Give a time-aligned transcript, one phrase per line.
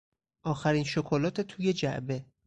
[0.43, 2.25] آخرین شکلات توی جعبه